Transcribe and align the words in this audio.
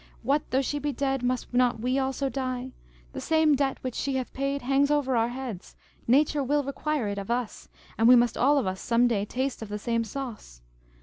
What 0.23 0.49
though 0.49 0.63
she 0.63 0.79
be 0.79 0.91
dead, 0.91 1.21
must 1.21 1.53
not 1.53 1.79
we 1.79 1.99
also 1.99 2.27
die? 2.27 2.71
The 3.13 3.21
same 3.21 3.53
debt 3.53 3.77
which 3.83 3.93
she 3.93 4.15
hath 4.15 4.33
paid 4.33 4.63
hangs 4.63 4.89
over 4.89 5.15
our 5.15 5.29
heads; 5.29 5.75
nature 6.07 6.43
will 6.43 6.63
require 6.63 7.07
it 7.07 7.19
of 7.19 7.29
us, 7.29 7.69
and 7.99 8.07
we 8.07 8.15
must 8.15 8.35
all 8.35 8.57
of 8.57 8.65
us 8.65 8.81
some 8.81 9.07
day 9.07 9.25
taste 9.25 9.61
of 9.61 9.69
the 9.69 9.77
same 9.77 10.03
sauce. 10.03 10.63